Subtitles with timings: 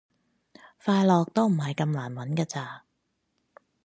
[0.83, 2.85] 快樂，都唔係咁難搵㗎咋